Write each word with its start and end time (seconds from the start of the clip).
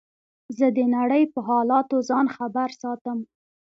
زه 0.57 0.67
د 0.77 0.79
نړۍ 0.95 1.23
په 1.33 1.39
حالاتو 1.47 1.97
ځان 2.09 2.25
خبر 2.35 2.69
ساتم. 2.81 3.19